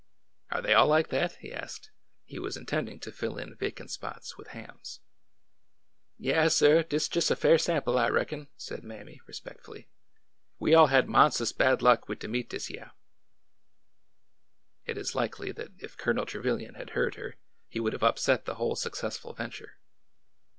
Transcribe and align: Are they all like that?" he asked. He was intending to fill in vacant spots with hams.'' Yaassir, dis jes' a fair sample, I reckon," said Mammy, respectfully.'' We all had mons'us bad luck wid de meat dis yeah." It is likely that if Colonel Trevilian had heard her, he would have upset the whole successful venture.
Are 0.49 0.63
they 0.63 0.73
all 0.73 0.87
like 0.87 1.09
that?" 1.09 1.33
he 1.41 1.53
asked. 1.53 1.91
He 2.25 2.39
was 2.39 2.57
intending 2.57 2.99
to 3.01 3.11
fill 3.11 3.37
in 3.37 3.53
vacant 3.53 3.91
spots 3.91 4.35
with 4.35 4.47
hams.'' 4.47 4.99
Yaassir, 6.19 6.89
dis 6.89 7.07
jes' 7.15 7.29
a 7.29 7.35
fair 7.35 7.59
sample, 7.59 7.99
I 7.99 8.09
reckon," 8.09 8.47
said 8.57 8.83
Mammy, 8.83 9.21
respectfully.'' 9.27 9.89
We 10.59 10.73
all 10.73 10.87
had 10.87 11.07
mons'us 11.07 11.51
bad 11.51 11.83
luck 11.83 12.09
wid 12.09 12.17
de 12.17 12.27
meat 12.27 12.49
dis 12.49 12.71
yeah." 12.71 12.93
It 14.87 14.97
is 14.97 15.13
likely 15.13 15.51
that 15.51 15.73
if 15.77 15.97
Colonel 15.97 16.25
Trevilian 16.25 16.73
had 16.73 16.89
heard 16.97 17.13
her, 17.13 17.35
he 17.69 17.79
would 17.79 17.93
have 17.93 18.01
upset 18.01 18.45
the 18.45 18.55
whole 18.55 18.75
successful 18.75 19.33
venture. 19.33 19.77